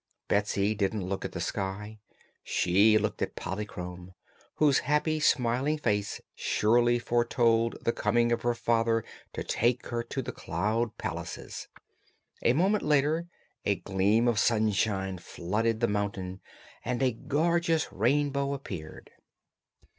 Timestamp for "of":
8.31-8.41, 14.27-14.39